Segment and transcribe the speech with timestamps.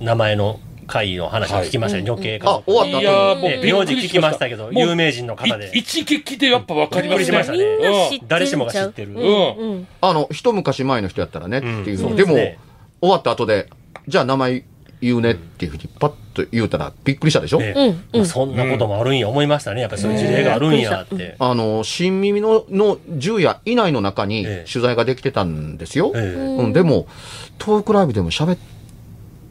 [0.00, 2.96] 名前の会の話を聞きましたね、女系かあ終わった。
[2.98, 5.70] 後いやーもうねびっ名字聞きくりしましましたたけど、有名人の方で。
[5.74, 5.78] い。
[5.78, 7.58] 一撃でやっぱ分かりまくりしましたね。
[7.58, 8.26] うん。
[8.26, 9.12] 誰しもが知ってる。
[9.12, 9.56] うん。
[9.56, 9.86] うん。
[10.00, 11.82] あの、一昔前の人やったらね、うん。
[11.82, 12.02] っていう。
[12.02, 12.58] のでも、ですね。
[13.00, 13.70] 終わった後で、
[14.08, 14.64] じゃあ名前
[15.00, 18.02] 言うねっていうふうにパッと言うたらびっくりしたでしょ、ね。
[18.12, 18.26] うんうん。
[18.26, 19.82] そんなこともあるんや、思いましたね。
[19.82, 21.36] やっぱりそういう事例があるんやって。
[21.38, 24.70] あの、新耳のの10夜以内の中にええ。
[24.70, 26.12] 取材ができてたんですよ。
[26.14, 26.20] ええ。
[26.62, 27.06] うん、でも、
[27.58, 28.58] トークライブでも喋っ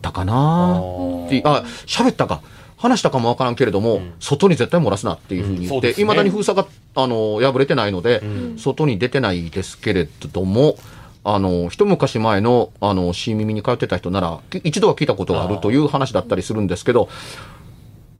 [0.01, 0.81] たかな？
[1.27, 2.41] ってあ、喋ったか。
[2.77, 5.69] 話したかもわからんけれども、外に絶対漏らすなっていうふうに言って、うん。
[5.69, 6.03] そうですね。
[6.03, 8.57] いまだに封鎖が、あの、破れてないので、ん。
[8.57, 10.77] 外に出てないですけれども、
[11.25, 17.09] あの、一昔前の、あの、新耳に通ってた人なら、き一度は聞いたことがあるという話だったりするんですけど、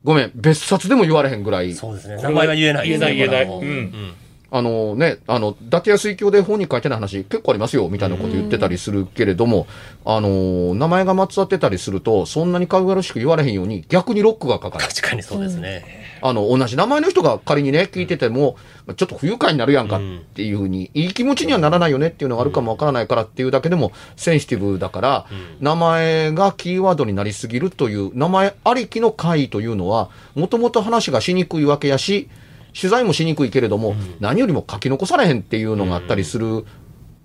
[0.04, 2.22] ごめん、別冊でも言われへんぐらい、そうですね。
[2.22, 3.16] 名前は言えないですね。
[3.16, 3.48] 言えない。
[3.48, 4.14] 言えないうん
[4.52, 9.68] あのね、あの、伊達や水郷で本に書いてない話結構ありますよ、みたいなこと言ってたりするけれども、
[10.06, 14.88] あの、名前がまつわってたりすると、そんなに軽々しく言われへんように、逆にロックがかかる。
[14.88, 16.10] 確かにそうですね。
[16.22, 18.58] あの、同じ名前の人が仮にね、聞いてても、
[18.96, 20.00] ちょっと不愉快になるやんかっ
[20.34, 25.26] ていうふうに、いい気持ちにはならないよねっていうのがあるかもわからないからっていうだけでも、センシティブだから、
[25.60, 32.30] 名前がキーワードになりすぎるという、名前ありきの会というのは、もともと話がしにくいわけやし、
[32.74, 36.66] 取材もしにくいけれども、何よりも書き残されへんっていうのがあったりする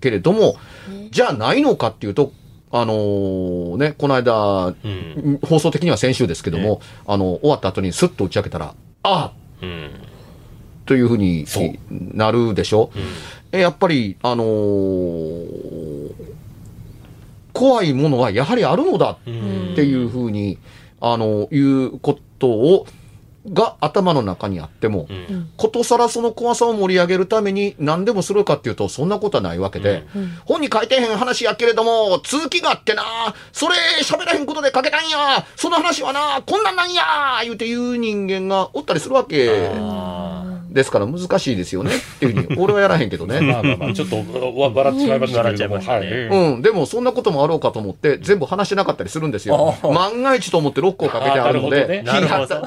[0.01, 0.55] けれども、
[1.11, 2.31] じゃあないのかっていうと、
[2.71, 5.39] あのーね、この間、うん。
[5.43, 9.91] 放送的には先週ですけども、あの、終わった後にスッと打ち明けたら、ああうん。
[10.85, 11.73] というふうにそう。
[11.89, 12.91] なるでしょ？
[13.51, 16.11] えやっぱり、あのー
[17.53, 20.57] 怖いものはやはりあるのだっていうふうに、
[20.99, 22.85] あの、いうことを、
[23.51, 25.49] が頭の中にあっても、うん。
[25.57, 30.05] ことさらその怖さを盛り上げるために何でもするかっていうと、そんなことはないわけで、
[30.45, 33.03] 本に書いてへん話やけれども、続きがあってな、
[33.51, 37.03] それ喋らへんことで書けたんや、その話はな、こんなんなんや、
[37.43, 39.71] 言うて言う人間がおったりするわけ。
[39.73, 43.39] あですから難しいですよねっていうふうに、 俺はやらへんけどね。
[43.39, 45.53] まあまあまあ、ちょっとわ笑ってしまいましたけれども。
[45.53, 46.27] 笑っちゃいましたね。
[46.27, 46.53] はい。
[46.55, 49.73] うん、でもそんなこともあろうかと思って、全部話してなかったりするんですよ。
[49.83, 52.03] 万が一と思ってロックをかけてあるので、ね。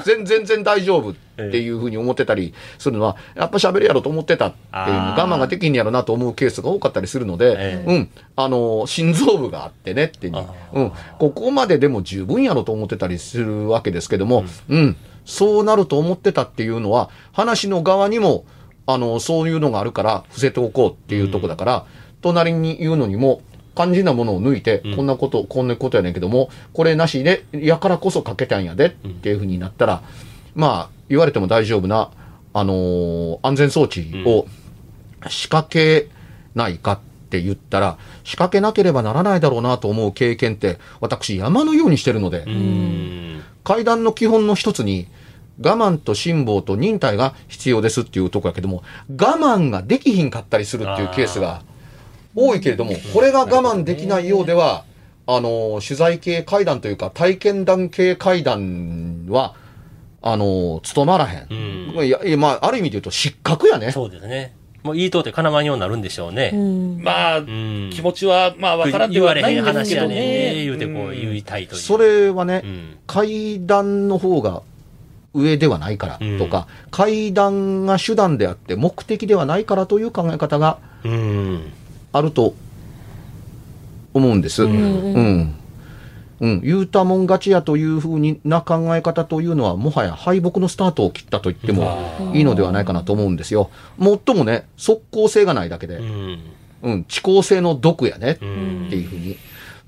[0.06, 1.14] 全然全然大丈夫っ
[1.50, 14.96] ていうふうに思ってたりするのは、やっぱ喋るやろと思ってたっていう我慢ができんやろなと思うケースが多かったりするので、ええうん、あの、心臓部があってねっていううん、ここまででも十分やろと思ってたりするわけですけども、うん、
[15.28, 18.46] そうなると思ってたっていうのは、話の側にも、
[18.86, 21.84] あの、そういうのがあるから、伏せておこうっていうとこだから、
[22.22, 23.42] 隣に言うのにも、
[23.76, 24.96] 肝心なものを抜いて、ん。
[24.96, 30.02] こんなこと、こんなことやねんけども、これなしで、やからこそかけたんやでっていうふうになったら、
[30.54, 32.10] まあ、言われても大丈夫な、
[32.54, 34.46] あのー安全装置を
[35.28, 36.08] 仕掛け
[36.54, 43.42] ないかって言ったら、仕掛けなければならないだろうなと思う経験って、私山のようにしてるので、うん。
[43.62, 45.06] 階段の基本の一つに、
[45.60, 51.62] 我慢と辛抱と忍耐が必要ですっていうところやけども、我慢ができひんかったりするっていうケースが
[52.34, 54.84] 多いけれども、これが我慢できないようでは、
[55.26, 59.54] あの、取材系階段というか、体験談系階段は、
[60.22, 61.46] あの、務まらへん。
[61.50, 62.06] うん。
[62.06, 63.92] いや、まあ、ある意味で言うと失格やね。
[63.92, 64.54] そうですね。
[64.82, 66.52] もう言いとってかなわんようになるんでしょうね。
[66.54, 67.02] うん。
[67.02, 70.64] まあ、うん気持ちは、まあ、わからんで言われへはないんですん話やけどねんね。
[70.64, 71.80] 言うてこううん言いたいという。
[71.80, 72.96] それはね、うん。
[73.06, 74.62] 階段の方が
[75.38, 81.60] 上ではないからとか、階段が手段であって目的ではないからという考え方がうん。
[82.12, 82.54] あると
[84.14, 84.64] 思うんです。
[84.64, 84.74] ううん
[85.40, 85.54] ん。
[86.40, 86.60] うん。
[86.62, 93.70] 言うたもん勝ちやというふうにな考え方というのは、もはや敗北のスタートを切ったと言ってもいいのではないかなと思うんですよ。
[93.96, 96.38] もっともね、即効性がないだけでう、ん。
[96.82, 99.36] うん、遅効性の毒やね、うんっていうふうに。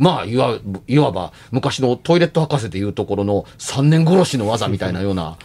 [0.01, 5.37] まあ、いわいわば、昔のトイレット博士でいうところの3年殺しの技みたいなような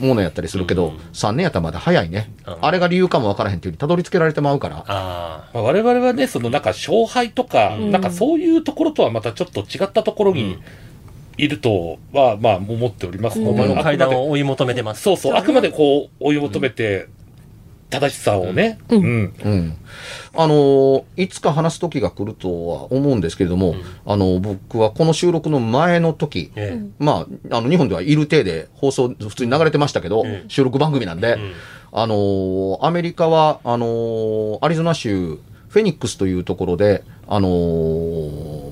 [0.00, 2.32] ものやったりするけど、3年やったらまだ早いね。
[2.46, 4.78] うんあれが理由かもわからへんっていうふうにたどり着けられてまうから。
[4.78, 5.50] ああ。
[5.52, 10.58] まあ、我々はね、そのなんか勝敗とか、んなんかそういうところとはまたちょっと違ったところに
[11.36, 15.02] いるとは、まあ思っておりますので、お前の階段あくまでを追い求めてます。
[15.02, 17.08] そうそう、あくまでこう追い求めて、
[17.90, 19.76] 正しさをね、うんうんうん。
[20.34, 23.74] あのーいつか話す時が来るとは思うんですけれども、
[24.06, 31.32] あの僕はこの収録の前の時、えまあ、あの、日本ではいる体で放送普通に流れてましたけど、うん収録番組なんで、え。
[31.34, 31.52] うん。
[31.92, 35.38] あのーアメリカは、あのーアリゾナ州、
[35.68, 38.70] フェニックスというところで、あのー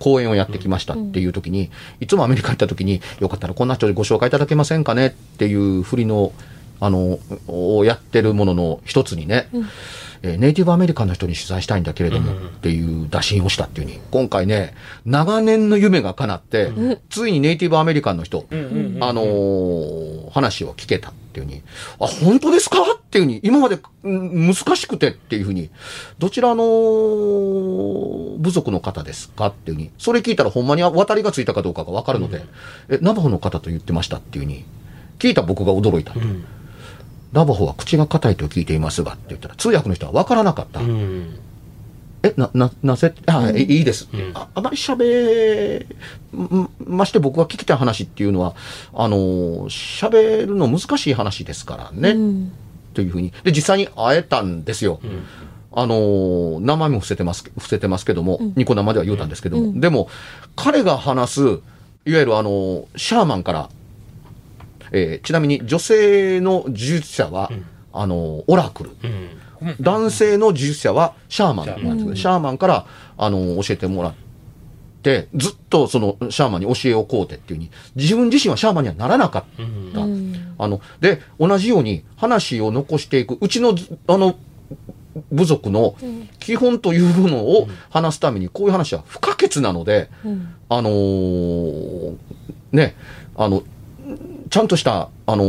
[0.00, 1.70] 講演をやってきましたっていう時に、
[2.00, 6.32] いつもアメリカ行った時に、よかったらこんな人でご紹介いただけませんかねっていう振りの、
[6.80, 7.18] あの、
[7.48, 14.74] をやってるものの一つにね、えーネイティブアメリカンの人に取材したいんだけれども、っていう打診をしたっていうふうに、今回ね、
[15.04, 16.70] 長年の夢が叶って、
[17.10, 18.54] ついにネイティブアメリカンの人、あ
[19.12, 21.62] のー話を聞けたっていうふうに、
[22.00, 22.78] あ、本当ですか？
[22.96, 25.68] っていうふうに、今までうん難しくてっていうふうに、
[26.18, 26.64] どちらの
[28.38, 32.44] 部族の方ですかっていうふうに、それ聞いたらほんまに渡りがついたかどうかがわかるので、
[32.88, 34.64] え、ナバホの方と言ってましたっていうふうに、
[35.18, 36.14] 聞いた僕が驚いた。
[36.14, 36.44] うん。
[37.34, 40.80] ナバホは口が硬いと聞いていますがって言ったら、通訳の人はわからなかった。
[40.80, 41.36] うん。
[42.22, 44.48] え、な、な、なぜあ、いいいですって、うんあ。
[44.54, 45.84] あまり喋、
[46.32, 48.54] んまして僕が聞きたい話っていうのは、
[48.94, 49.16] あの、
[49.68, 52.52] 喋るの難しい話ですからね、うん
[52.94, 53.32] というふうに。
[53.42, 55.00] で、実際に会えたんですよ。
[55.72, 60.08] あの、名前も伏せてます、伏せてますけども、ニコ生では言うたんですけども、でも、
[60.54, 61.40] 彼が話す、
[62.06, 63.70] いわゆるあの、シャーマンから、
[64.96, 67.50] えーちなみに女性の呪術者は、
[67.92, 68.90] あの、オラクル。
[69.02, 69.28] うん。
[69.80, 71.66] 男性の呪術者はシャーマン。
[71.66, 72.86] なんですけど、シャーマンから、
[73.16, 74.14] あの、教えてもらっ
[75.02, 79.44] て、ずっとそのシャーマンに教えをこうてっていうに、自分自身はシャーマンにはならなかっ
[79.94, 80.00] た。
[80.58, 83.74] あの、で、同じように話を残していく、うちの、
[84.06, 84.36] あの、
[85.30, 85.94] 部族の
[86.40, 90.10] 基本というものを話すために、こういう話は不可欠なので、
[90.68, 92.16] あのー
[92.72, 92.96] ね、
[93.36, 93.62] あの、
[94.54, 95.42] ちゃんとした、あの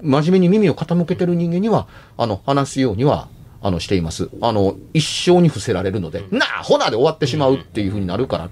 [0.00, 1.86] 真面目に耳を傾けてる人間には、
[2.16, 3.28] あの、話すようには、
[3.60, 4.30] あの、しています。
[4.40, 8.48] あの、一生に伏せられるので、なあ、ほなで終わってしまうっていうふうになるから、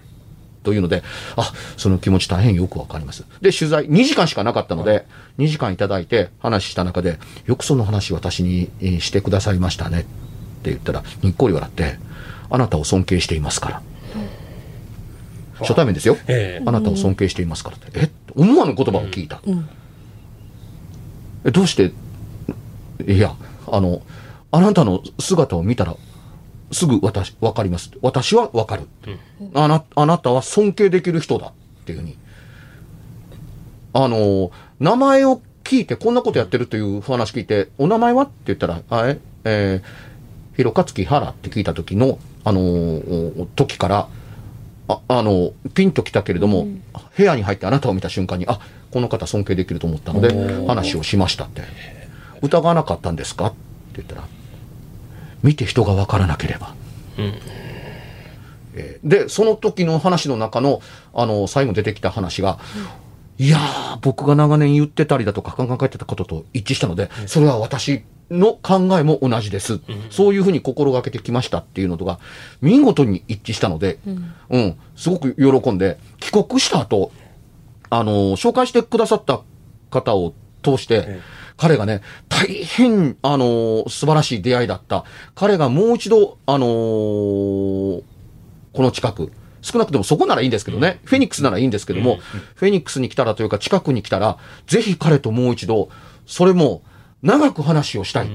[0.62, 1.02] というので、
[1.36, 3.24] あ、その気持ち大変よくわかります。
[3.40, 5.06] で、取材、2時間しかなかったので、
[5.38, 11.98] 2時間いただいて話した中で、よくその話私にえーしてくださいましたねって言ったら、にっこり笑って、
[12.50, 13.82] あなたを尊敬していますから。
[15.60, 16.16] 初対面ですよ。
[16.26, 17.90] ええあなたを尊敬していますからって。
[17.94, 18.10] え？
[18.34, 19.40] 思わぬ言葉を聞いた。
[21.44, 21.92] えどうして、
[23.06, 23.34] いや、
[23.66, 24.02] あの、
[24.50, 25.96] あなたの姿を見たら、
[26.72, 27.90] すぐ私、わかります。
[28.02, 28.82] 私はわかる。
[29.54, 31.48] あな、あなたは尊敬できる人だ。
[31.48, 31.52] っ
[31.84, 32.16] ていうふうに。
[33.92, 44.08] あの、名前を聞いて、こんなことやってるという話聞いて、お名前はって言ったら、あえ、えー、広勝木原って聞いた時の、あのー時から、
[44.90, 46.66] ああの、ピンときたけれども、
[47.16, 48.58] 部屋に入ってあなたを見た瞬間に、あ、
[48.90, 51.62] この方尊敬できると思ったので、話をしましたって。
[52.42, 53.46] 疑わなかったんですか？
[53.46, 53.56] って
[53.96, 54.24] 言ったら、
[55.42, 56.74] 見て人がわからなければ。
[57.18, 60.80] えーで、その時の話の中の、
[61.12, 62.58] あの、最後出てきた話が、
[63.40, 69.80] いやー、僕が長年言ってたりだとか考えてたことと一致したので、それは私の考えも同じです。
[70.10, 72.20] そういうふうに心がけてきましたっていうのとが、
[72.60, 73.98] 見事に一致したので、
[74.50, 77.12] うん、すごく喜んで、帰国した後、
[77.88, 79.40] あの、紹介してくださった
[79.88, 81.20] 方を通して、
[81.56, 85.06] 彼がね、大変、あの、素晴らしい出会いだった。
[85.34, 88.02] 彼がもう一度、あのこ
[88.74, 89.32] の近く、
[89.62, 92.18] 少なくともそこならいいんですけどね、フェニックスならいいんですけども、
[92.54, 95.88] フェニックスに来たらというか近くに来たら、ぜひ彼ともう一度、
[96.26, 96.82] それも
[97.22, 98.30] 長く話をしたい。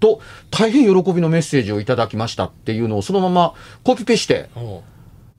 [0.00, 4.82] と、大変喜びのメッセージをいただきましたっていうのをそのままコピペして、おう。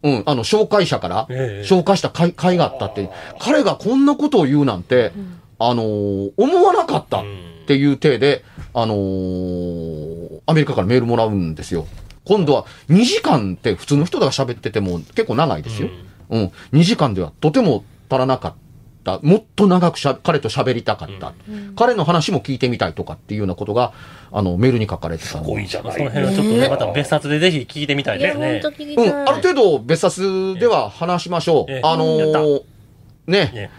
[0.03, 1.67] うん、あの、紹介者からええ。
[1.67, 3.09] 紹介した会会があったって、
[3.39, 5.11] 彼がこんなことを言うなんて、
[5.59, 11.87] あのー思わなかったってっていう体で、あのーアメリカからメールもらうんですよ。
[12.25, 15.89] 今度は2時間って普通の人が喋ってても結構長いですよ。
[16.29, 16.51] うん。
[16.73, 19.19] 2時間ではとても足らなかった。
[19.23, 21.33] もっと長くしゃ彼と喋りたかった、
[21.75, 23.93] 彼の話も聞いてみたいとかっていうようなことが、
[24.31, 25.93] あの、メールに書かれてたのすごいじゃない。
[25.93, 28.61] その辺はちょっとね、また別冊でぜひ聞いてみたいですね。
[28.95, 31.71] うん、ある程度別冊では話しましょう。
[31.71, 31.81] ええ。
[31.83, 32.61] あのー
[33.27, 33.71] ね、ね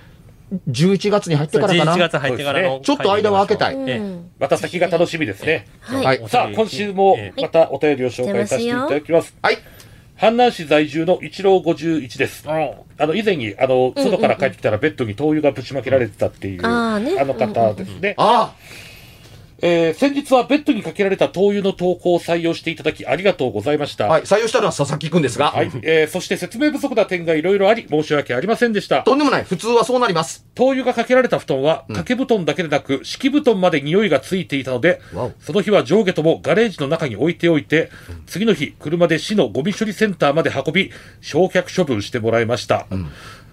[0.69, 2.81] 11月に入ってからかな？11月入ってからの。
[2.81, 3.77] ちょっと間を空けたい。
[3.89, 5.67] えうんまた先が楽しみですね。
[5.81, 6.05] はい。
[6.05, 9.37] はいさあ、今週もまたお便りを紹介させていただきます。
[9.41, 9.59] はい。
[10.19, 12.45] 阪南市在住の一郎51です。
[12.49, 18.15] あの、以前に、あの、外から帰ってきたらベッドに灯油がぶちまけられてたっていう、あの方ですね。
[18.19, 18.55] あ
[19.65, 24.07] えー先日はベッドにかけられた灯油の投稿を採用していただきありがとうございました。
[24.07, 24.23] あ、はい。
[24.23, 25.71] 採用したのは佐々木くんですが、はい。
[25.83, 29.03] えーそして説明不足な点がいろいろあり、申し訳ありませんでした。
[29.03, 29.45] とんでもない。
[29.45, 30.45] 普通はそうなります。
[30.55, 35.01] 灯油がかけられた布団は、掛け布団だけでなく、敷布団まで匂いがついていたので
[35.41, 37.91] その日は上下ともガレージの中に置いておいて、
[38.27, 40.91] 次の日、車で市のゴミ処理センターまで運び、
[41.21, 42.87] 焼却処分してもらいました。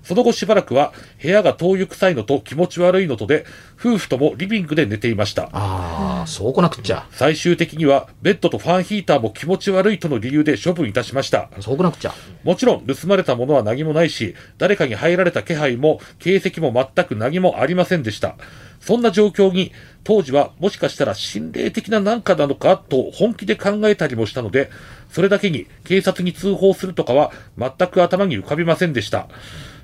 [0.09, 3.45] その後しばらくは、部屋が灯油臭いのと気持ち悪いのとで、
[3.79, 5.51] 夫婦ともリビングで寝ていました。
[5.53, 7.05] ああ、そうこなくっちゃ。
[7.11, 11.51] 最終的には、ベッドとファンヒーターも気持ち悪いとの理由で処分いたしました。
[11.59, 12.15] そうこなくっちゃ。
[12.43, 18.35] もちろん盗まれたものは何もないし、誰かに入られた気配も形跡も全く何もありませんでした。
[18.79, 19.73] そんな状況に、
[20.03, 24.71] 当時はもしかしたら心霊的な何かなのかと本気で考えたりもしたので、
[25.11, 29.27] それだけに警察に通報するとかは全く頭に浮かびませんでした。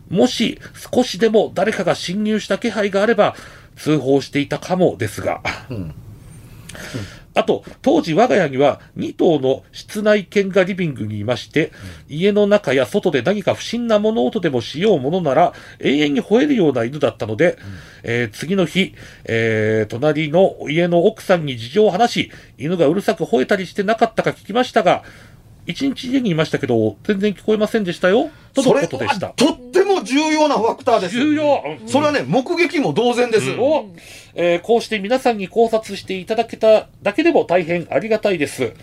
[0.10, 0.60] もし
[0.94, 3.36] 少しでも誰かが侵入した気配があれば、
[3.76, 5.42] 通報していたかもですが。
[7.38, 11.74] あと、当時我が家には2頭の室内犬がリビングにいまして、
[12.08, 17.58] 家の中や外で何か不審な物音でもしようものなら、永遠に吠えるような犬だったので、
[18.04, 18.96] えー次の日、
[19.26, 25.04] えー隣の家の奥さんに事情を話し、犬がうるさく吠えたりしてなかったか聞きましたが、
[25.66, 29.28] 一日家にいましたけど、全然聞こえませんでしたよ、とのことでした。
[29.30, 29.44] って
[29.86, 31.16] も重要なファクターです。
[31.16, 33.52] 重要、うんそれはね、目撃も同然です。
[33.52, 33.86] を、
[34.34, 38.74] えーこうして皆さんに考察していただけただけでも大変ありがたいです。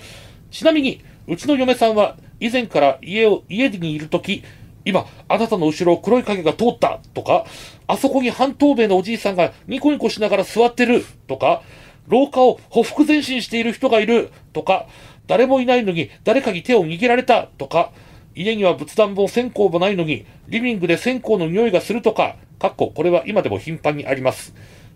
[0.50, 4.42] ちなみに、うちの嫁さんは以前から家を、家にいるとき、
[4.85, 7.44] 今、あなたの後ろを黒い影が通ったとか、
[7.87, 11.62] あそこに半透明のおじいさんがニコニコしながら座ってるとか、
[12.09, 14.87] 廊下をほふ前進している人がいるとか、
[15.28, 17.92] 誰もいないのに誰かに手を握られたとか、
[18.35, 24.55] 家には仏壇も線香もないのに、リビングで線香の匂いがするとか、かっここれは今でも頻繁にあります。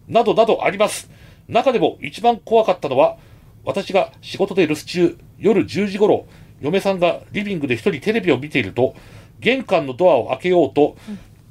[0.09, 1.11] などなどあります。
[1.49, 3.19] 中でも一番怖かったのは、
[3.65, 6.27] 私が仕事で留守中、夜10時頃、
[6.61, 8.95] 嫁さんがリビングで一人テレビを見ていると、
[9.41, 10.97] 玄関のドアを開けようと、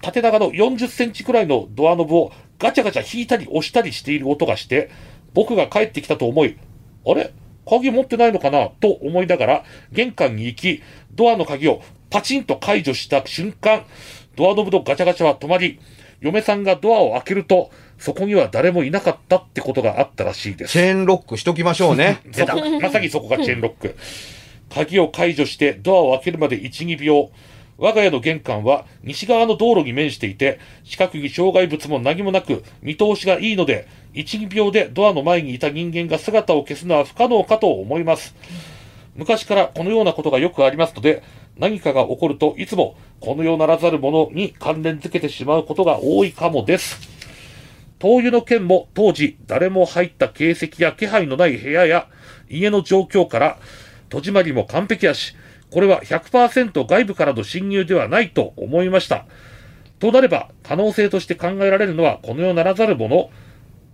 [0.01, 4.89] 縦長の40センチくらいのドアノブをガチャガチャ引いたり押したりしている音がして、
[5.33, 6.57] 僕が帰ってきたと思い、
[7.05, 7.33] あれ？
[7.67, 13.83] 鍵持ってないのかなと思いながら、玄関に行き、ドアの鍵をパチンと解除した瞬間、
[14.35, 15.79] ドアノブのガチャガチャは止まり、
[16.21, 20.79] 嫁さんがドアを開けると、そこには誰もいなかったってことがあったらしいですチ。
[20.79, 22.19] ェーンロックしときましょうね。
[22.33, 23.95] そこまさにそこがチェーンロック。
[24.73, 27.31] 鍵を解除してドアを開けるまで1、2秒。
[27.77, 38.35] 我が家の玄関は西側の道路に面していて、近くに障害物も何もなく、見通しがいいので、1、2秒でドアの前にいた人間が姿を消すのは不可能かと思います。
[39.15, 41.23] 昔からこのようなことがよくありますので、
[41.57, 46.99] 何かが起こるといつもこの世ならざるものに関連づけてしまうことが多いかもです。
[47.99, 52.07] 灯油の件も当時誰も入った形跡や気配のない部屋や
[52.49, 53.57] 家の状況から
[54.09, 55.35] 戸締まりも完璧やし、
[55.75, 59.25] これは100%外部からの侵入ではないと思いました。
[59.99, 63.29] となれば可能性として考えられるのはこの世ならざるもの。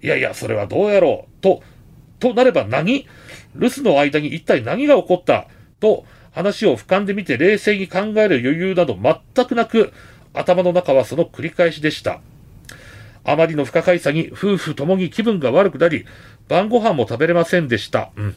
[0.03, 1.41] いやいや、それはどうやろう。
[1.41, 1.63] と、
[2.19, 3.07] となれば何？
[3.55, 5.47] 留守の間に一体何が起こった？
[5.79, 9.91] と話を俯瞰で見て冷静に考える余裕など全くなく、
[10.35, 12.21] 頭の中はその繰り返しでした。
[13.23, 16.05] あまりの不可解さに夫婦ともに気分が悪くなり、
[16.47, 18.11] 晩ご飯も食べれませんでした。
[18.15, 18.35] うん。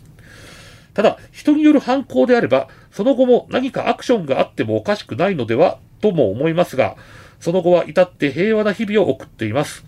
[0.94, 6.96] ただ、人による犯行であれば、その後も何かアクションがあってもおかしくないのでは、とも思いますが、
[7.40, 9.84] その後は至って平和な日々を送っています。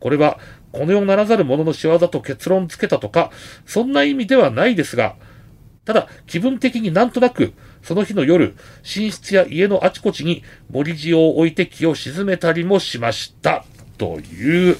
[0.00, 0.38] これは、
[0.72, 3.30] この世ならざる者の仕業と結論付けたとか、
[3.66, 5.16] そんな意味ではないですが、
[5.84, 13.64] ただ、気分的になんとなく、その日の夜、寝室や家のあちこちに盛り塩を置いて気を沈めたりもしました。
[13.98, 14.76] という、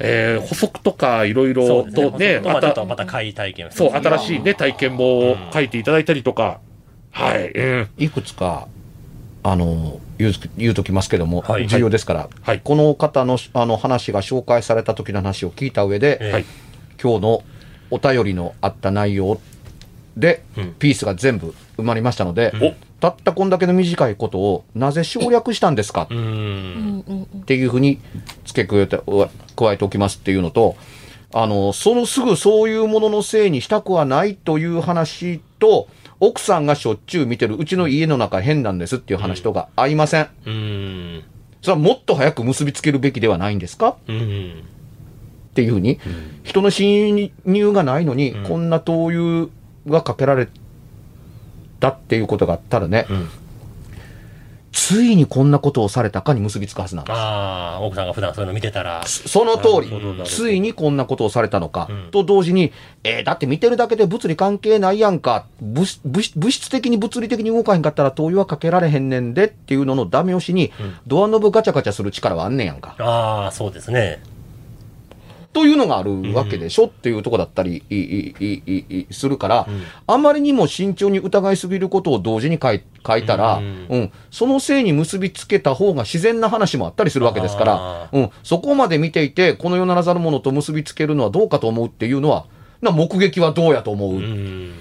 [0.00, 6.60] えー補足とかいろいろとね、ままた、たまた怪体験をそう、新しいね、体験も書いていただいたりとか、
[7.10, 7.88] はい、うん。
[7.98, 8.68] いくつか、
[9.42, 11.66] あの、言う言うときますけども、はい。
[11.66, 12.60] 重要ですから、はい。
[12.62, 16.44] この方のあの話が紹介された時の話を聞いた上で、ええはい。
[17.02, 17.42] 今日の
[17.90, 19.40] お便りのあった内容
[20.18, 26.02] でうんピースが全部埋まりましたので、おたったこんだけの短いことをなぜ省略したんですか？
[26.02, 28.00] っていうふうに
[28.44, 29.00] 付け加えて
[29.56, 30.76] 加えておきますっていうのと、
[31.32, 35.88] あの、そのすぐそういうもののせいにしたくはないという話と、
[36.20, 40.22] 奥さんがしょっちゅう見てるうちの家の中変なんですっていう話とが合いません。
[40.24, 41.22] うーん。
[41.62, 43.96] それはもっと早く結びつけるべきではないんですか？
[44.08, 44.64] うん。
[45.50, 46.00] っていうふうに、
[46.44, 49.48] 人の侵入がないのに、こんな灯油
[49.88, 50.48] がかけられ
[51.80, 53.04] たっていうことがあったらね、ん
[54.72, 57.16] ついにこんなことをされたかに結びつくはずなんです。
[57.16, 59.02] ああ、奥さんが普段そういうの見てたら。
[59.06, 70.72] その通りついにこんなことをされたのか、うんと同時に、えーだって見てるだけで物理関係ないやんか、物質物質物質的に物理的に動かへんかったら灯油はかけられへんねんでっていうののダメ押しに、
[71.06, 72.94] ドアノブガチャガチャする力はあんねんやんか。
[72.98, 74.22] ああ、そうですね。
[75.52, 77.82] というのがあるわけでしょ、っていうとこだったり
[79.10, 79.66] するから、
[80.06, 82.82] あまりにも慎重に疑いすぎることを同時に書い
[83.26, 84.00] たら、ううん。
[84.02, 92.46] んそのせいに結びつけた方が自然な話もあったりするわけですからあ、うん、そこまで見ていて、この世ならざるものと結びつけるのはどうかと思うっていうのは、
[92.80, 94.72] な目撃はどうやと思ううっん。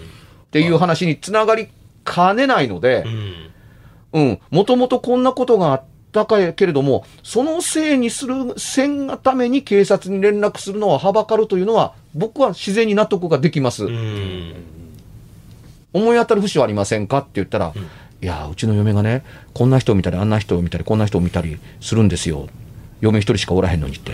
[0.52, 1.70] ていう話につながり
[2.04, 3.04] かねないので
[4.14, 4.22] う、ん。
[4.22, 5.84] うん、もともとこんなことがあっ
[6.18, 13.86] たかけれども、そのせいにする、せんがために警察に連絡するのははばかるというのは、僕は自然に納得ができます。
[13.86, 14.54] うん。
[15.94, 17.74] 思い当たる節はありませんかって言ったら、
[18.22, 22.48] いや、うちの嫁がね、こんな人を見たり、あんな人を見たり、こんな人を見たりするんですよ。
[23.00, 24.12] 嫁一人しかおらへんのにって。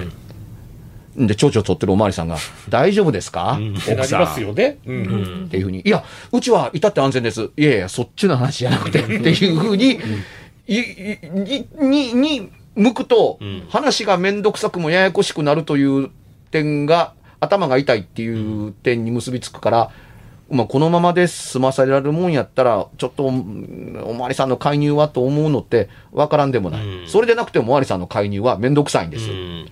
[1.16, 2.38] で、蝶々取ってるおまわりさんが、
[2.70, 4.22] 大丈夫ですか、ってなり奥さん。
[4.22, 4.78] ますよね。
[4.86, 5.00] うんう
[5.44, 5.46] ん。
[5.46, 7.50] っていうふうに、いや、うちは至って安全です。
[7.56, 10.00] いやいや、そっちの話じゃなくて、っていうふうに、
[10.68, 16.10] い、い、に、に、向くとん、話がめんどくさくもややこしくなるという
[16.52, 19.92] 点が、頭が痛いっていう点に結びつくから、
[20.50, 26.86] まあ、このままで済まされるもんやったら、ちょっと、うんおまわりさんの介入はと思うのって、わからんでもない。
[26.86, 29.30] うんそれでなくてもおまわりさんの介入はめんどくさいんです。
[29.30, 29.72] うん。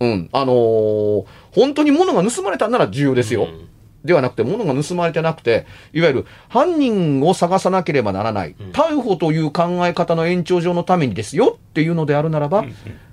[0.00, 0.28] うん。
[0.32, 3.44] あのー本当に物が盗まれたんなら重要ですよ。
[3.44, 3.68] うん
[4.04, 12.64] ではなくて、物が盗まれてなくて、いわゆる犯人を探さなければならない、逮捕という考え方の延長上のためにですよっていうのであるならば、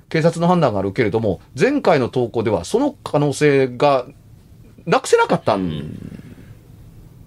[0.10, 4.06] 警察の判断があるけれども、前回の投稿ではその可能性が
[4.86, 5.98] なくせなかったん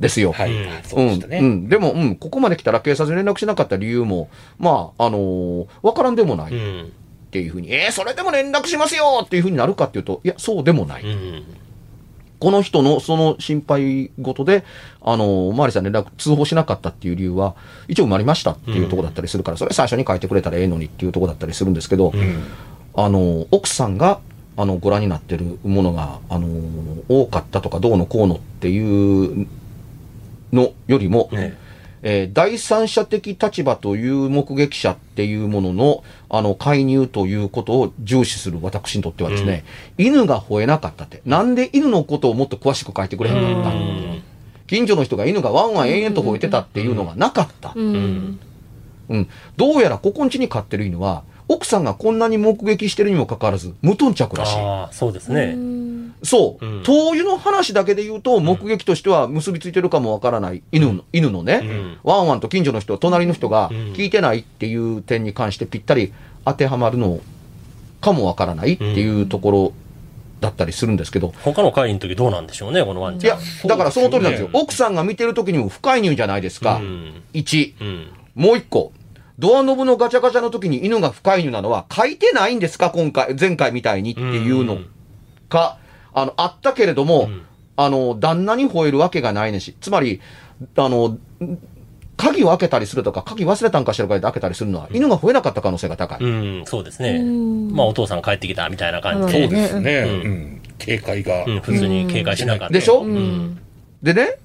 [0.01, 0.33] ですよ。
[0.33, 0.83] はいうん。
[0.83, 6.93] そうでんうん、でも、うん、ここまで来たら警察に連絡しなかった理由も、まあ、あのーわからんでもないっうん。
[7.31, 11.03] ていうふうに、えー、それでも連絡しますよっていうふうになるかっていうと、いや、そうでもない。
[11.03, 11.45] うん。
[12.45, 14.65] この人のその心配事で、
[15.01, 17.55] あの、おまわりさんに連絡、通報しなかったっていう理由は、
[17.89, 22.13] 一応埋まりましたっていうところだったりするから、それ最初に書いてくれたらええのにっていうところだったりするんですけど、
[22.95, 24.21] あの、奥さんが、
[24.59, 26.47] あの、ご覧になってるものが、あの、
[27.09, 29.47] 多かったとか、どうのこうのっていう
[30.53, 31.57] のよりも、ね
[32.07, 39.65] えー第三者的立場という目撃者っていうものの、あの、介入ということを重視する私にとってはですね、
[39.97, 43.73] 犬が吠えなかったって、なんで犬のことをもっと詳しく書いてくれへんかった？
[44.67, 47.73] 近所の人が犬がワンワン延々と吠えてたっていうのがなかった。
[47.75, 48.39] うん。
[49.09, 49.29] うん。
[49.57, 54.59] どうやらここん家に飼ってる犬は、奥さんがこんなに目撃してるにもかかわらず、無頓着らしい。
[54.59, 55.57] ああ、そうですね。
[56.23, 56.67] そう。
[56.67, 66.13] うん灯油の話だけで言うと、目撃としては結びついてるかもわからない犬の、犬のね、んワンワンと近所の人、隣の人がん聞いてないっていう点に関してぴったり
[66.45, 67.21] 当てはまるの
[68.01, 69.73] かもわからないっていうところ
[70.41, 73.39] だったりするんですけど、他の会員の時どうなんでしょうね、このワンいちゃん。
[73.39, 76.77] や、だからその通りなんですよすよね奥さんが見てる時にも不介入じゃないですか。
[76.77, 77.23] うん。
[77.33, 77.75] 1。
[77.81, 78.07] うん。
[78.35, 78.93] もう一個。
[79.39, 82.91] ドアノブのガチャガチャの時に犬が不介入なのは書いてないんですか？
[82.91, 84.79] 今回、前回みたいにっていうの
[85.49, 85.79] か、
[86.13, 87.43] あの、あったけれども、ん
[87.77, 90.21] あの、旦那に吠えるわけがないねし、つまり、
[90.77, 91.19] あの、
[92.17, 96.21] 鍵を開けたりするとか、鍵忘れたんかしらかで開けたりするのは、犬が吠えなかった可能性が高い。
[96.21, 96.27] う
[96.63, 97.19] ん、そうですね。
[97.21, 99.97] んまあ、お父さん帰ってきたみたいな感じそうで、ですね。
[99.99, 100.63] ううんん。
[100.79, 101.45] 警戒が。
[101.45, 102.73] うん、普通に警戒しなかった。
[102.73, 103.01] でしょ？
[103.01, 103.59] うん。
[104.05, 104.37] でね、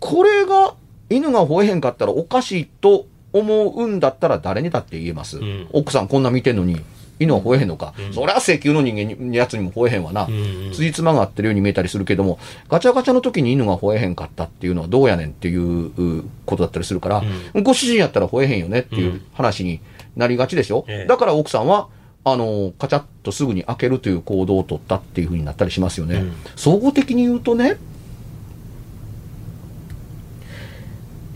[0.00, 0.74] これが
[1.10, 5.38] 犬が吠えへんかったらおかしいと思うんだったら誰にだって言えます。
[5.38, 6.80] ん奥さんこんな見てんのに、
[7.20, 7.94] 犬は吠えへんのか。
[8.12, 10.24] そりゃ請求の人間にやつにも吠えへんわな。
[10.26, 12.38] ん辻褄が合ってるように見えたりするけども、
[12.68, 17.22] ガチャガチャの時に犬が吠えへんかったっていうのはどうやねんっていううことだったりするから、
[17.62, 19.80] ご主人やったら吠えへんよねっていう話に
[20.16, 20.84] なりがちでしょ？
[20.88, 21.88] ええだから奥さんは、
[22.24, 26.16] あの、カチャッとすぐに開けるという行動を取ったっていうふうになったりしますよね。
[26.16, 27.76] うん総合的に言うとね、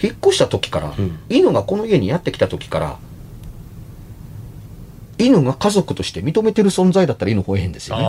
[0.03, 1.19] 引っ越した時から、ん。
[1.29, 2.99] 犬がこの家にやってきた時から、
[5.19, 8.05] 犬が家族として認めてる存在だったら犬吠えへんですよね。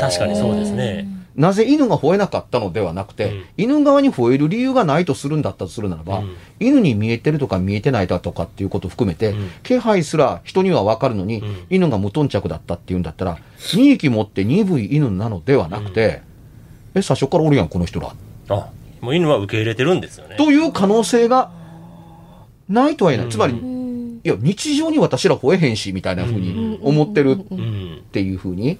[0.00, 1.08] 確かにそうですね。
[1.36, 3.44] なぜ犬が吠えなかったのではなくて、うん。
[3.56, 6.36] 犬側に吠える理由がないとするんだったとするならば、うん。
[6.58, 9.50] 犬に見えてるとか見えてないだとかっていうことを含めて、うん。
[9.62, 11.66] 気配すら人にはわかるのに、うん。
[11.70, 16.22] 犬が無頓着だったっていうんだったら、2匹持って鈍い犬なのではなくて、
[16.94, 18.12] え、最初からおるやん、この人ら。
[18.48, 18.68] あ
[19.00, 20.36] もう犬は受け入れてるんですよね。
[20.36, 21.50] という可能性が
[22.68, 23.32] ないとは言えない。
[23.32, 24.20] つまり、うん。
[24.22, 27.98] いや、日常に私ら吠えへんし、みたいなふうに思ってるうん。
[28.00, 28.78] っていうふうに。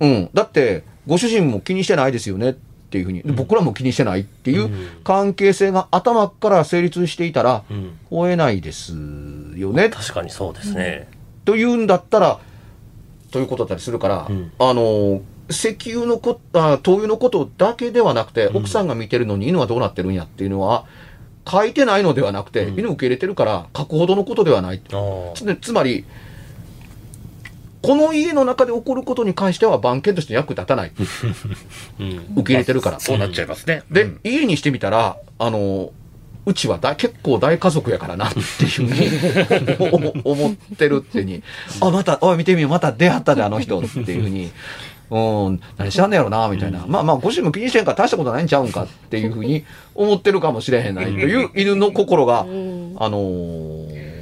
[0.00, 0.30] うん。
[0.32, 2.52] だって、ご主人も気にしてないですよねっ
[2.90, 4.88] ていうふうに、で僕らも気にしてないっていううん。
[5.04, 7.98] 関係性が頭から成立していたら、うん。
[8.10, 8.92] 吠えないです
[9.54, 9.90] よね。
[9.90, 11.08] 確かにそうですね。
[11.44, 12.40] というんだったら、
[13.30, 14.52] ということだったりするから、うん。
[14.58, 18.56] あの、石油のこあ灯油のことだけではなくて、うん。
[18.58, 20.86] 奥さんが見てるのに犬はどうなってるんやっていうのは、
[21.48, 22.78] 書いてないのではなくて、うん。
[22.78, 24.82] 犬受け入れてるから書くほどのことではない。
[25.34, 26.04] つつまり、
[27.82, 30.92] この家の中で起こることに関しては番犬として役立たない。
[32.00, 32.26] うん。
[32.38, 33.00] 受け入れてるから。
[33.00, 33.82] そうなっちゃいますね。
[33.90, 34.20] で、うん。
[34.24, 35.92] 家にしてみたら、あの、
[36.46, 41.42] うちはだ結構大家族やからなっていうふうに 思ってるっていうに、
[41.80, 44.52] あ、また、おい見てみよう、また出会ったで、あの人っていうふうに、
[45.10, 46.84] うん、何しはんねやろな、みたいな。
[46.86, 49.64] まあまあ、ご主人も気にしてんから大したことないんちゃうんかっていうふうに
[49.94, 54.16] 思ってるかもしれへんないという犬の心が、あのー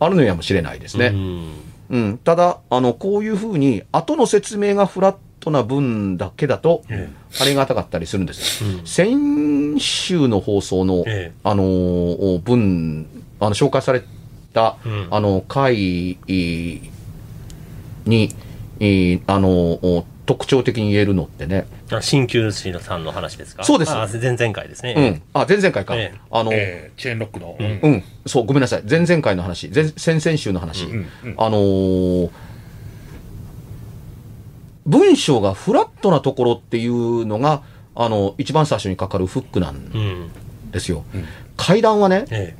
[0.00, 1.06] あるのやもしれないですね。
[1.06, 1.52] うん。
[1.90, 7.08] うん、ただ、あの、こういうふうに、後の説明がフラットな分だけだと、え
[7.40, 8.64] ありがたかったりするんです。
[8.64, 8.86] うん。
[8.86, 11.32] 先週の放送の、ええ。
[11.44, 13.06] あのー文、
[13.40, 14.02] あの、紹介され
[14.52, 15.08] た、うん。
[15.10, 16.18] あの、回
[18.06, 18.30] に、
[18.86, 23.62] えーあの、特徴的に言えるのってね、あ鍼灸師さんの話ですか？
[23.64, 24.94] そうですあ前々回ですね。
[24.96, 25.22] うん。
[25.34, 25.94] あ、前々回か。
[25.96, 27.56] ええあの、えーチェーンロックの。
[27.58, 28.82] うんうん、そう、ごめんなさい。
[28.88, 30.86] 前々回の話、前先々週の話。
[30.86, 32.30] うんうんあのー
[34.86, 37.62] 文章がフラットなところっていうのが、
[37.94, 40.30] あの、一番最初にかかるフックなんうん。
[40.70, 41.04] ですよ。
[41.14, 41.24] うん
[41.56, 42.54] 階段はね、え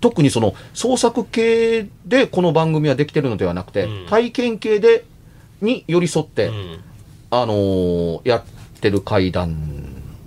[0.00, 5.04] 特にその創作系でこの番組はできてるのではなくて、うん体験系で、
[5.60, 6.46] に寄り添って、え。
[6.48, 6.80] うん。
[7.30, 8.42] あのーやっ
[8.80, 9.56] てる階段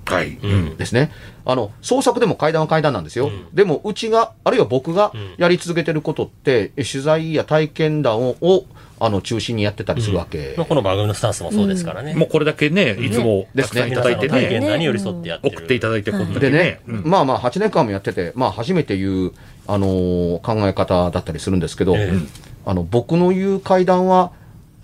[0.05, 0.37] はい。
[0.41, 0.77] うん。
[0.77, 1.11] ですね。
[1.45, 3.27] あの、創作でも階段は階段なんですよ。
[3.27, 8.65] うんでも、うちが、あるいは僕がうんやり続けてることって、え取材や体験談を、を
[8.99, 10.53] あの、中心にやってたりするわけ。
[10.57, 12.13] まあこの番組のスタンスもそうですからね。
[12.15, 15.57] もうこれだけね、いつもたくさんいただいて皆さんの体験ね、談に寄り添ってやってる。
[15.57, 19.31] 送っていただいて、こんだけでね、うんまあまあ、8年間もやってて、まあ、初めて言う、
[19.67, 22.17] あのー考え方だったりするんですけど、ええ
[22.65, 24.31] あの、僕の言う階段は、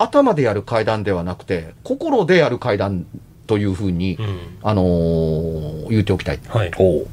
[0.00, 3.04] 頭でやる階段ではなくて、心でやる階段
[3.46, 4.38] というふうに、うん。
[4.62, 6.40] あのー言っておきたい。
[6.48, 6.72] はい。
[6.72, 7.06] ほ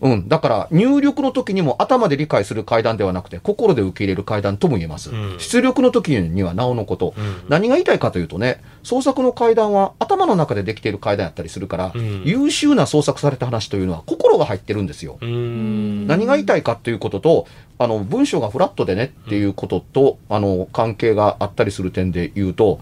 [0.00, 0.28] うん。
[0.28, 5.10] だから、入力の時にも頭で理解する階段ではなくて、心で受け入れる階段とも言えます。
[5.10, 7.14] うん出力の時にはなおのこと。
[7.16, 15.18] うん何が言いたいかというとね、創作の階段は頭の中でできている階段やったりするから、うん優秀な創作された話というのは心が入ってるんですよ。
[15.20, 17.46] 何が言いたいかということと、
[17.78, 22.80] あの、文章がフラットでねっていうことと、あの、関係があったりする点で言うと、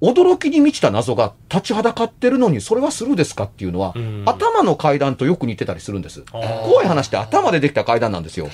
[0.00, 6.24] 驚きに満ちた謎が立ちはだかってるのに、それはスルーですかっていうのは、うん頭の階段とよく似てたりするんです。
[6.32, 8.48] 怖い話って頭でできた階段なんですよ。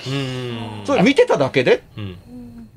[0.85, 2.05] それ見てただけで、うん。
[2.11, 2.17] う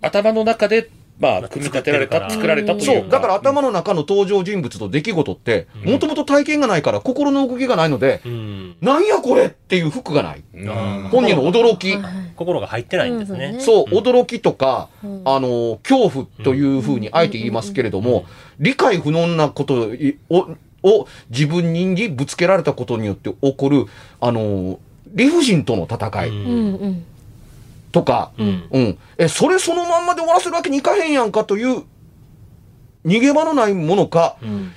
[0.01, 2.55] 頭の中で、まあ、組み立てられた、作ら。
[2.55, 2.85] れたという。
[2.85, 8.75] そう、だから頭の中の登場人物と出来事って、もともと体験がないから心の動きがないので、うん。
[8.81, 10.43] なんやこれっていう服がない。
[10.53, 10.69] うん。
[10.69, 11.97] あ本人の驚き。
[12.35, 13.57] 心が入ってないんですね。
[13.59, 14.89] そう、驚きとか、
[15.23, 18.25] あの、恐怖というふうにあえて言いますけれども、
[18.59, 19.89] 理解不能なこと
[20.29, 23.85] を、を自分にぶつけられたことによって起こる、
[24.19, 26.31] あの、理不尽との戦い。
[27.95, 28.67] とか、うん。
[28.71, 28.97] うん。
[29.17, 31.83] え、それそのまんまで終わらせるわけにいかへんやんかという、
[33.05, 34.35] 逃げ場のないものか、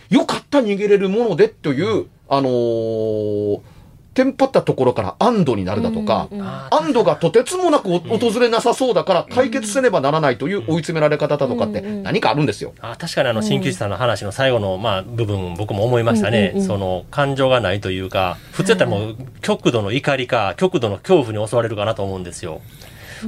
[0.08, 3.60] よかった逃げれるものでという、あのー
[4.14, 12.74] テンパったところから安堵になるだとか、うんうんあー安堵がとてつもなくお訪れなさそうだから解決せねばならないという追い詰められ方だとかってうんうん何かあるんですよ。
[12.80, 16.66] あ確かにあの鍼灸師さんの話の最後の、まあ、部分僕も思いましたね、うんうんうん。
[16.66, 22.60] その感情がないというか普通やったらもう極度の怒りか極度の恐怖に襲われるかなと思うんですよ、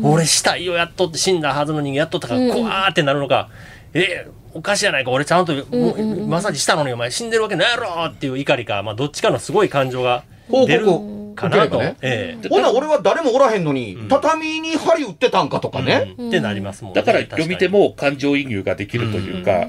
[0.03, 2.50] 俺死体をやっとって死んだはずの人間やっとったからうん。
[2.53, 3.48] 怖ーってなるのか、
[3.94, 11.79] えおかしいやないか俺ちゃんと、マッサージしたのにお前死んでるわけないやろっていう怒りか、まあ、どっちかのすごい感情が報出る告かなと、
[12.48, 16.14] ほな、俺は誰もおらへんのにうん、畳に針打ってたんかとかね。
[16.18, 16.29] うん。
[16.29, 19.68] ってなりますもんねだから読み手も感情移入ができるというか、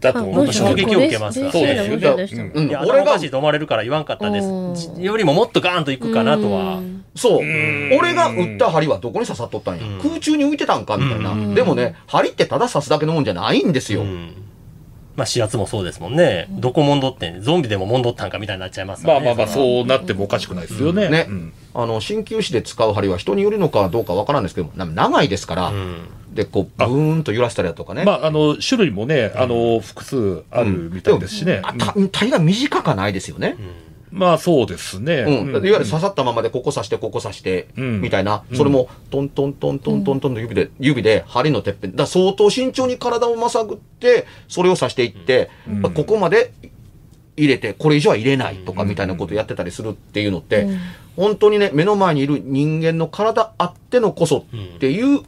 [0.00, 4.90] だと思う衝撃を受けますからそうですよねうんいや、俺が頭おかしいと思われるから言わんかったでうんす。
[4.98, 6.80] よりももっとガーンといくかなとは。
[7.14, 7.98] そううん。
[7.98, 9.84] 俺が打った針はどこに刺さっとったんや？
[9.84, 11.54] うん空中に浮いてたんかみたいなうん。
[11.54, 14.02] でもね、針ってただ刺すだけのもんじゃないんですよ。
[14.02, 14.34] うん
[15.16, 16.46] まあ、視圧もそうですもんね。
[16.50, 19.26] どこもんどってん、ゾンビでももんどったんかみたいになっちゃいますからね。
[19.26, 21.10] まあまあまあ、そうなってもおかしくないですよね。
[21.10, 26.08] ねうんあの鍼灸師で使う針は人によるのかどうかわからないですけどもな長いですから、うん。
[26.40, 31.60] でこうブーンと揺らしたりだとかね、まあ、あの、種類もね、あの、複数あるみたいですしね。
[31.62, 33.56] あた大概短かないですよね、
[34.10, 35.24] まあ、そうですね。
[35.26, 35.54] うん。
[35.54, 35.66] うん。
[35.66, 38.00] いわゆる刺さったままでここ刺してここ刺して、うん。
[38.00, 41.94] みたいな、それもトントントントントントンと指で、指で針のてっぺん。
[41.94, 45.50] だ相当慎重に体をまさぐってそれを刺していって、
[45.94, 46.52] ここまで
[47.36, 50.66] 入れてこれ以上は入れないとかみたいなことをやってたりするっていうのって、
[51.16, 55.20] 本当にね目の前にいる人間の体あってのこそっていう、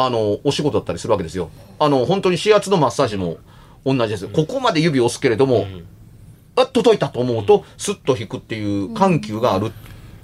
[0.00, 1.50] あのお仕事だったりするわけですよ。
[1.80, 3.38] あの本当に指圧のマッサージも
[3.84, 5.66] 同じです、ここまで指を押すけれども、
[6.54, 9.70] あ届いたと思うとスッと引くっていう緩急があるっ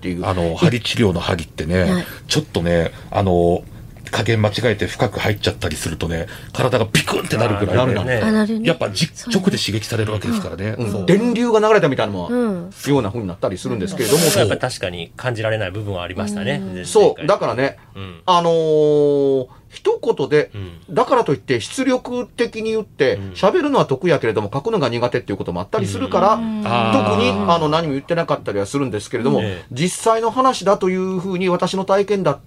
[0.01, 2.05] ていう、あの、針治療の針ってね、はい。
[2.29, 3.65] ちょっとね、あの、
[4.15, 7.95] 加減間違えて深く入っちゃったりするとね、体がピクンってなるぐらいね。
[7.95, 8.69] なるねあなるね。
[8.69, 10.77] やっぱ実直で刺激されるわけですからね。
[10.79, 16.61] うん電流が流れたみたいなのは、うんような風になったりするんですけれども、やっぱり確かに感じられない部分はありましたね。
[16.61, 18.23] 前そう、回だからね、うん。
[18.25, 20.95] あのー一言で、うん。
[20.95, 32.39] だからといって出力的に言って、喋るのは得やけれども書くのが苦手っていうこともあったりするから、特にあの何も言ってなかったりはするんですけれども、ええ実際の話だというふうに私の体験だ、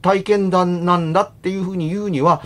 [0.00, 2.42] 体験談なんだっていうふうに言うには、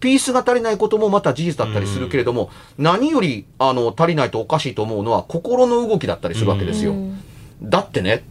[0.00, 6.94] ピースが足りないこともまた事実だったりするけれども、何よりあの足りないとおかしいと思うのは心の動きだったりするわけですよ。
[7.62, 8.24] だってね、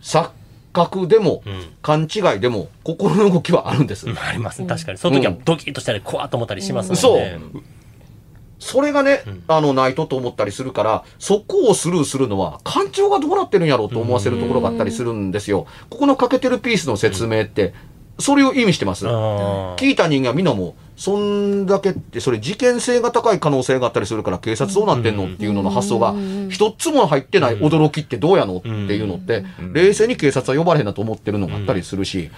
[0.00, 0.30] 錯
[0.72, 4.06] 覚でもうん勘違いでも心の動きはあるんです。
[4.08, 4.68] ありますね。
[4.68, 4.98] 確かに。
[4.98, 7.00] その時はドキッとしたり、怖っと思ったりしますもんね。
[7.00, 7.62] そう
[8.60, 15.66] それがね、あの、ないとと思ったりするから、そこをスルーするのは、感情がどうなってるんやろうと思わせるところがあったりするんですよ。
[15.88, 17.72] ここの欠けてるピースの説明って、
[18.18, 19.06] それを意味してます。
[19.06, 26.14] 聞いた人間はみんなもう、そんだけって、それ事件性が高い可能性があったりするから、警察どうなってんのっていうのの発想が、
[26.50, 32.30] 一つも入ってない驚きってどうやのっていうのって、冷静に警察は呼ばれへんなと思ってるのがあったりするし、う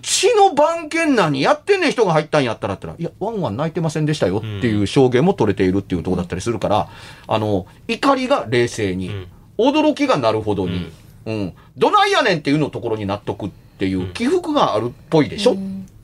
[0.00, 6.88] ちの番犬何やってんねん人が入ったんやったらって言ったら、いや、ワンワン泣いてませんでしたよっていう証言も取れているっていうところだったりするから、
[7.26, 10.90] あの、怒りが冷静に、驚きがなるほどに、
[11.26, 15.56] うん、どないやねんっていうのところに納得っていう起伏があるっぽいでしょっ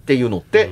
[0.06, 0.70] ていうのって、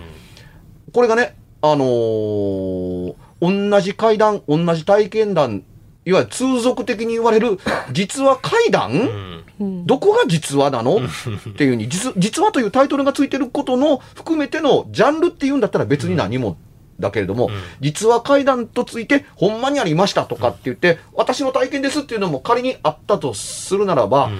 [0.93, 5.63] これがね、あのー同じ階段、同じ体験談、
[6.05, 7.59] いわゆる通俗的に言われる、
[7.93, 10.97] 実話怪談、どこが実話なの？
[10.97, 11.01] っ
[11.57, 16.57] ていうに実、実話というタイトルがついてることの含めてのジャンルっていうんだったら別に何も
[17.01, 24.31] だけれども、実話怪談とついてほんまにありましたとかって言って、私の体験ですっていうのも仮にあったとするならば、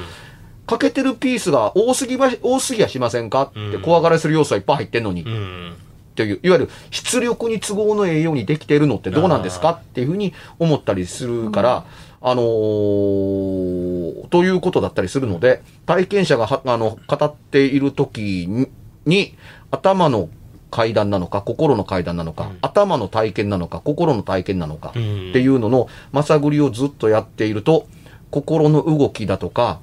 [0.67, 5.23] 欠けてるピースが多すぎは、多すぎやしませんかって怖がらせる要素はいっぱい入ってんのに。
[5.23, 5.73] うん。
[5.73, 9.71] っていう、いわゆる出力に都合のええようにできてるのってどうなんですか？
[9.71, 11.85] っていうふうに思ったりするから、
[12.21, 18.69] あのーということだったりするので、体験者がはあの語っている時に
[19.07, 19.35] に、
[19.71, 20.29] 頭の
[20.71, 27.87] 階段なのか、心の階段なのか、頭の体験なのか、心の体験なのか、っていうののまさぐりをずっとやっていると、
[28.31, 29.81] 心の動きだとか、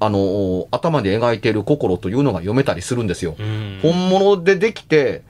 [0.00, 3.34] あのー頭で描いている心というのが読めたりするんですよ。
[3.38, 3.80] うん。
[3.82, 5.22] 本物でできて、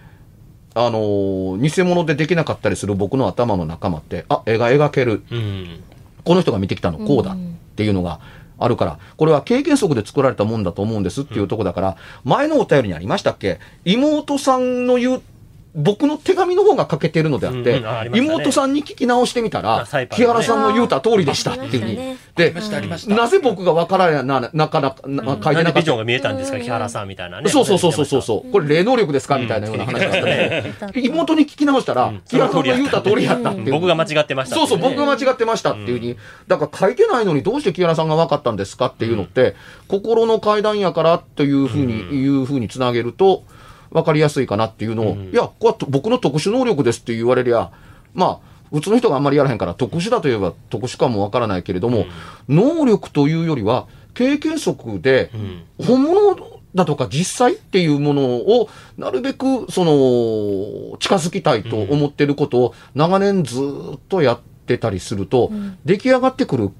[0.74, 5.22] あのー偽物でできなかったりする僕の頭の仲間って、あ、絵が描ける。
[5.32, 5.82] うん。
[6.26, 7.36] この人が見てきたのこうだっ
[7.76, 8.20] ていうのが
[8.58, 13.60] あるから、これは経験則で作られたもんだと思うんですっていうとこだから、前のお便りにありましたっけ？
[13.84, 15.22] 妹さんの言う、
[15.76, 18.34] 僕の手紙の方が欠けてるのであって、うんうんあありましたね。
[18.34, 21.80] 妹さんに聞き直してみたら、木原さんの言うた通りでしたっていう。
[21.80, 22.16] ふうに。
[22.34, 22.54] で、
[23.14, 25.72] なぜ僕がわからんな、なかなか、な書いてなかった。
[25.72, 26.32] でビジョンが見えた。
[26.32, 27.26] んですか、木原さんみた。
[27.26, 27.48] いなね。
[27.50, 28.52] そうそうそうそうそうそう。
[28.52, 29.58] これ霊能力ですかみた。
[29.58, 30.22] いなような話だった。
[30.24, 30.74] ね。
[30.96, 31.94] 妹に聞き直した。
[31.94, 33.02] ら、木原さんが言った。
[33.02, 33.50] 通りやった。
[33.50, 33.72] っていう。
[33.72, 34.56] 僕が間違ってました。
[34.56, 35.72] そうそう、僕がが間違ってました。
[35.72, 36.16] っていうふうに。
[36.48, 38.46] だから書いてないのにどうして木原さんが分かった。
[38.52, 39.54] んですかっていうのって、
[39.88, 43.44] 心の階段やからというふうに、いうふうにつなげると、
[43.90, 47.70] 分かりやすいかなっていうのを、いや、これは僕の特殊能力ですって言われりゃ、
[48.14, 52.06] まあ、普通の人があんまりやらへんから特殊だといえば特殊かもわからないけれども、
[52.48, 55.30] 能力というよりは経験則で
[55.78, 56.36] 本物
[56.74, 58.68] だとか実際っていうものを
[58.98, 63.60] なるべくその近づきたいと思ってることを長年ず
[63.96, 65.50] っとやってたりすると、
[65.84, 66.70] 出来上がってくる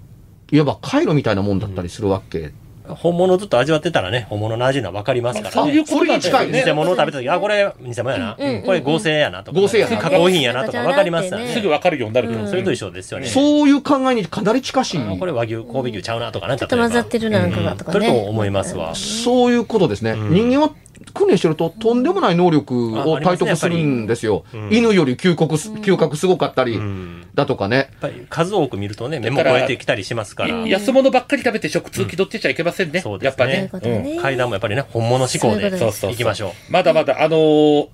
[0.51, 2.53] いわば回路みたいなもんだったりするわけ
[2.89, 5.85] 本物をずっと味わってたらね、本物の味のは分かりますからね。
[5.87, 8.37] それに近いね偽物を食べた時、あ、これ偽物やな。
[8.65, 9.61] これ合成やなとか。
[9.61, 11.73] 合成やな加工品やなとか分かりますからすぐね。
[11.73, 13.27] わかるようになるけど、それと一緒ですよね。
[13.27, 15.01] そういう考えにかなり近しい。
[15.01, 16.57] あこれ和牛、神戸牛ちゃうなとかね。
[16.57, 18.07] ちょっと混ざってるなんかがとかね。
[18.07, 18.95] それと思いますわ。
[18.95, 20.15] そういうことですね。
[20.15, 20.73] 人間は
[21.13, 24.45] 訓練してるととんでもない能力を体得するんですよ。
[24.53, 27.77] うん犬より嗅覚す、嗅覚すごかったりうんだとかね。
[27.77, 30.67] やっぱり数多く見るとね、目も超えてきたりしますから。
[30.67, 33.01] 安物ばっかり食べて食通気取ってちゃいけませんね。
[33.01, 34.03] そうですねやっぱね。
[34.03, 36.73] ねうん階段もやっぱりね、本物志向で行きましょう。
[36.73, 37.89] まだまだ、あのー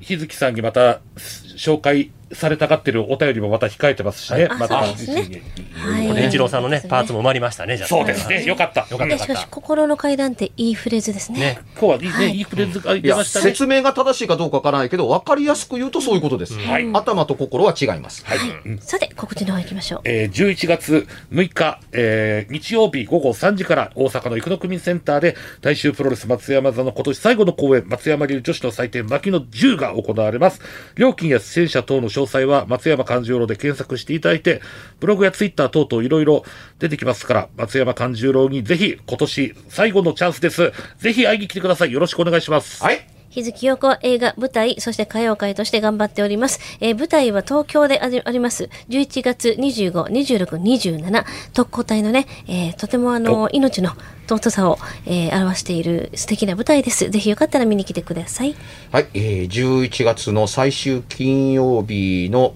[0.00, 1.00] 日月さんにまた
[1.56, 4.48] 紹介されたがってるお便りもまた控えてますしね。
[4.50, 4.86] あまた、ね
[5.74, 7.88] はいこれ、一郎さんのね、パーツも埋まりましたね、じゃあ。
[7.88, 8.44] そうですね。
[8.44, 8.86] よかった。
[8.90, 11.40] よかったでしかし、心の階段っていいフレーズですね。
[11.40, 11.58] ね。
[11.78, 13.44] 今日はいいね、はいいいフレーズがいや、出ましたね。
[13.46, 16.58] 説明が正しいかどうかわからないけど、わかりやすく言うとそういうことです。
[16.58, 16.88] はい。
[16.92, 18.24] 頭と心は違います。
[18.24, 18.38] はい。
[18.64, 20.00] うんさて、告知の方行きましょう。
[20.04, 30.60] えー11月6日、えー日曜日午後3時から大阪の生野区民センターで大衆プロレス松山座の今年最後の公演松山流女子の祭典牧野10が行われます。
[30.94, 34.60] 料金や出演者等の詳詳細は松山勘十郎で検索していただいて、
[35.00, 36.44] ブログやツイッター等々いろいろ
[36.78, 40.72] 出てきますから、松山勘十郎にぜひ今年最後のチャンスです。
[40.98, 41.92] ぜひ会いに来てください。
[41.92, 42.82] よろしくお願いします。
[42.82, 43.19] はい。
[43.30, 46.58] 日月陽子は映画、舞台、そして歌謡界として頑張っております。
[46.80, 48.68] えー舞台は東京でありあります。
[48.88, 53.90] 11月25、26、27、特攻隊のね、えーとてもあの、命の
[54.28, 57.08] 尊さを、えー表している素敵な舞台です。
[57.08, 58.56] ぜひよかったら見に来てください。
[58.90, 59.06] はい。
[59.14, 62.54] えー、11月の最終金曜日の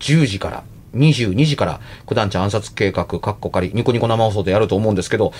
[0.00, 0.64] 10時から、
[0.96, 5.32] 22時から、九段ちゃん暗殺計画、カッコ仮、ニコニコ生放送でやると思うんですけど、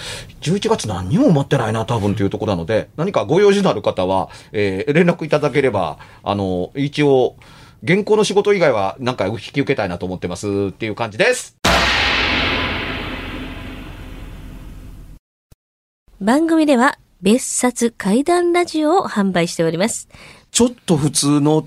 [0.43, 7.37] 11月何にも待ってないな、多分というところなので、何かご用事のある方は、えー連絡いただければ、あの、一応、
[7.83, 11.57] 現行の仕事以外は、なんか引き受けたいなと思ってますっていう感じです。
[16.21, 20.09] 番組では、別冊怪談ラジオを販売しております。
[20.51, 21.67] ちょっと普通の